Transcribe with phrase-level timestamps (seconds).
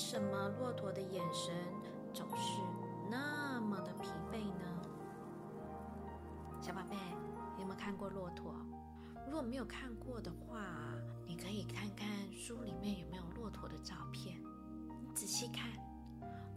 [0.00, 1.54] 什么骆驼的眼神
[2.14, 2.58] 总是
[3.10, 4.64] 那么的疲惫呢？》
[6.66, 6.96] 小宝贝，
[7.54, 8.54] 你有没有看过骆驼？
[9.26, 10.64] 如果没有看过的话，
[11.26, 14.42] 你可以看看书里面有没有骆驼的照片。
[15.06, 15.70] 你仔细看，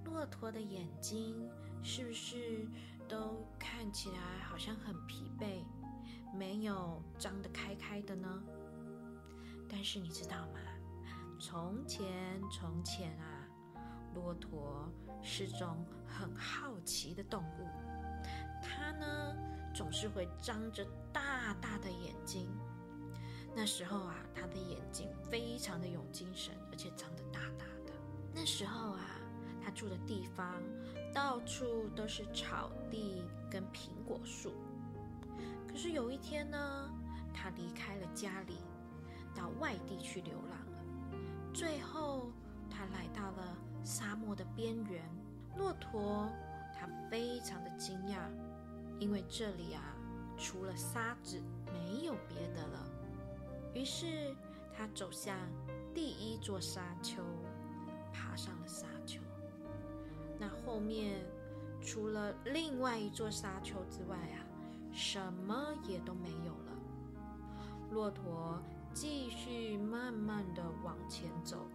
[0.06, 1.48] 骆驼的眼睛
[1.84, 2.66] 是不是
[3.10, 5.66] 都看起来好像很疲惫，
[6.34, 8.42] 没有张得开开的呢？
[9.70, 10.60] 但是你知道吗？
[11.40, 13.33] 从前，从前啊，
[14.14, 14.90] 骆驼
[15.22, 17.68] 是种很好奇的动物。
[18.62, 19.36] 它呢，
[19.74, 22.48] 总是会张着大大的眼睛。
[23.56, 27.94] 那时候啊，它的眼睛非常的有精神，而且张得大大的。
[28.34, 29.02] 那时候啊，
[29.64, 30.62] 它住的地方
[31.14, 34.54] 到处都是草地跟苹果树。
[35.68, 36.90] 可是有一天呢，
[37.34, 38.58] 它离开了家里，
[39.36, 40.80] 到外地去流浪了。
[41.54, 42.32] 最后，
[42.70, 45.04] 他来到了沙漠的边缘。
[45.58, 46.30] 骆驼，
[46.74, 48.18] 他非常的惊讶，
[49.00, 49.82] 因为这里啊，
[50.38, 52.86] 除了沙子，没有别的了。
[53.74, 54.36] 于是，
[54.76, 55.38] 他走向
[55.94, 57.22] 第一座沙丘，
[58.12, 59.20] 爬上了沙丘。
[60.40, 61.24] 那后面，
[61.82, 64.42] 除了另外一座沙丘之外啊，
[64.92, 66.72] 什么也都没有了。
[67.92, 68.62] 骆驼。
[68.96, 71.66] 继续慢慢的往前走，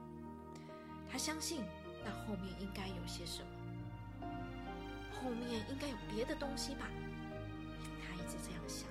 [1.10, 1.64] 他相信
[2.08, 4.26] 那后面应该有些什么，
[5.12, 6.88] 后面应该有别的东西吧。
[8.00, 8.88] 他一直这样想。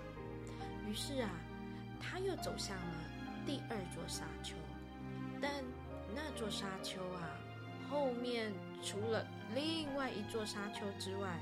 [0.88, 1.30] 于是啊，
[2.00, 2.94] 他又走向了
[3.44, 4.56] 第二座沙丘，
[5.42, 5.52] 但
[6.14, 7.34] 那座沙丘啊，
[7.90, 11.40] 后面除了另外一座沙丘之外，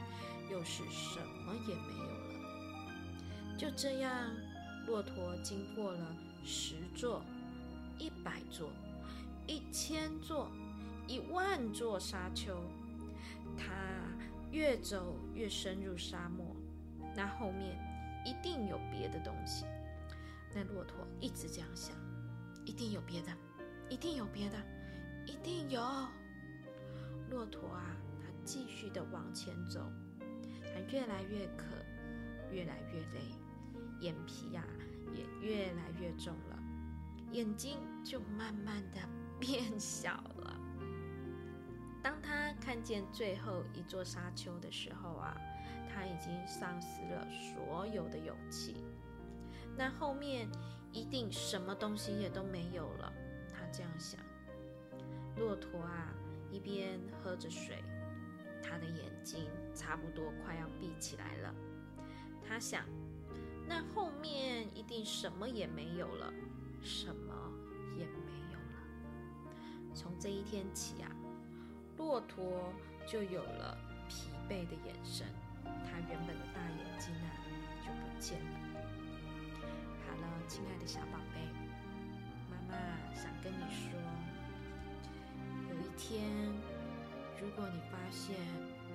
[0.49, 3.57] 又是什么也没有了。
[3.57, 4.31] 就这样，
[4.87, 6.15] 骆驼经过了。
[6.47, 7.23] 十座、
[7.97, 8.69] 一百座、
[9.47, 10.47] 一千座、
[11.07, 12.57] 一万座沙丘，
[13.57, 13.73] 它
[14.51, 16.55] 越走越深入沙漠，
[17.15, 17.77] 那后面
[18.25, 19.65] 一定有别的东西。
[20.53, 21.95] 那骆驼一直这样想：
[22.65, 23.31] 一定有别的，
[23.89, 24.57] 一定有别的，
[25.25, 25.81] 一定有。
[27.29, 29.91] 骆驼啊，它继续的往前走，
[30.61, 31.65] 它越来越渴，
[32.51, 33.21] 越来越累，
[33.99, 34.63] 眼皮呀。
[35.13, 36.59] 也越来越重了，
[37.31, 38.99] 眼睛就慢慢的
[39.39, 40.59] 变小了。
[42.05, 45.35] 当他看见最后一座沙丘的时候啊，
[45.89, 48.75] 他已经丧失了所有的勇气。
[49.75, 50.47] 那后面
[50.91, 53.11] 一定什么东西也都没有了。
[53.51, 54.19] 他这样想。
[55.35, 56.13] 骆驼啊，
[56.51, 57.83] 一边喝着水，
[58.61, 61.55] 他的眼睛差不多快要闭起来了。
[62.47, 62.85] 他想。
[63.67, 66.31] 那后面一定什么也没有了，
[66.83, 67.51] 什么
[67.97, 69.95] 也没有了。
[69.95, 71.09] 从这一天起啊，
[72.05, 72.71] 骆驼
[73.07, 73.75] 就有了
[74.07, 75.25] 疲惫的眼神，
[75.63, 77.25] 它原本的大眼睛啊
[77.83, 78.59] 就不见了。
[80.05, 81.41] 好了，亲爱的小宝贝，
[82.47, 82.77] 妈妈
[83.15, 83.99] 想跟你说，
[85.67, 86.21] 有一天，
[87.41, 88.35] 如果你发现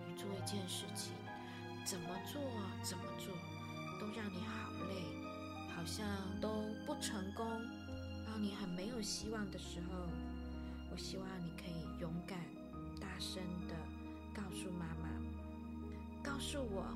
[0.07, 1.13] 你做一件事情，
[1.85, 2.41] 怎么做
[2.81, 3.35] 怎么做。
[3.99, 4.95] 都让你好累，
[5.75, 6.07] 好像
[6.41, 6.49] 都
[6.87, 7.45] 不成功，
[8.25, 10.07] 让你很没有希望的时候，
[10.93, 12.39] 我希望你可以勇敢、
[13.21, 13.75] 声的
[14.35, 15.09] 告诉妈妈，
[16.23, 16.87] 告诉我，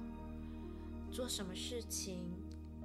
[1.13, 2.33] 做什么事情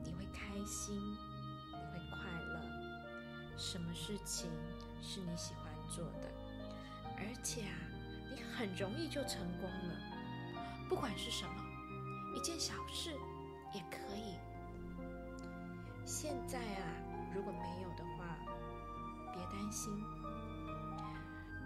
[0.03, 4.51] 你会开心，你会快乐，什么事情
[5.01, 6.29] 是你喜欢做的，
[7.15, 7.75] 而且啊，
[8.35, 9.95] 你很容易就成功了，
[10.89, 11.63] 不管是什么，
[12.35, 13.15] 一件小事。
[13.71, 14.33] 也可以。
[16.03, 16.83] 现在啊，
[17.35, 18.35] 如果没有的话，
[19.31, 19.93] 别担心，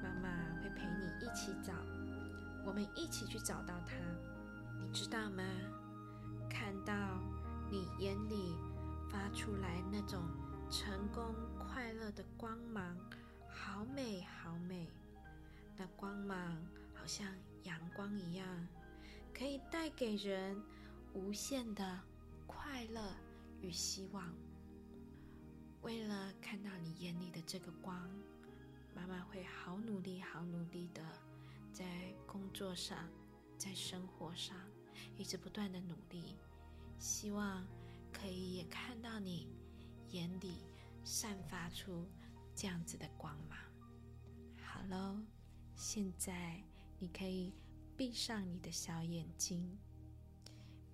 [0.03, 0.27] 妈妈
[0.61, 1.52] 会陪你一起，
[2.73, 3.93] 我们一起去找到它。
[4.79, 5.43] 你知道吗？
[6.49, 6.91] 看到
[7.69, 8.55] 你眼里
[9.11, 10.23] 发出来那种
[10.71, 12.97] 成功快乐的光芒，
[13.47, 14.89] 好美好美。
[15.77, 16.57] 那光芒
[16.95, 17.27] 好像
[17.61, 18.67] 阳光一样，
[19.37, 20.59] 可以带给人。
[21.13, 21.99] 无限的
[22.47, 23.13] 快乐
[23.61, 24.33] 与希望。
[25.83, 28.09] 为了看到你眼里的这个光，
[28.95, 31.03] 妈妈会好努力、好努力的
[31.73, 33.09] 在工作上、
[33.57, 34.55] 在生活上，
[35.17, 36.37] 一直不断的努力，
[36.99, 37.67] 希望
[38.11, 39.49] 可以也看到你
[40.09, 40.63] 眼里
[41.03, 42.07] 散发出
[42.55, 43.57] 这样子的光芒。
[44.63, 45.19] 好喽，
[45.75, 46.63] 现在
[46.99, 47.51] 你可以
[47.97, 49.79] 闭上你的小眼睛，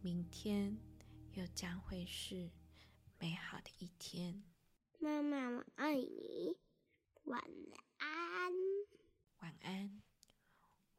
[0.01, 0.77] 明天
[1.33, 2.49] 又将会是
[3.19, 4.41] 美好的一天。
[4.97, 6.57] 妈妈，我爱你，
[7.25, 7.43] 晚
[7.97, 8.53] 安。
[9.39, 10.01] 晚安，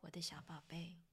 [0.00, 1.09] 我的小宝贝。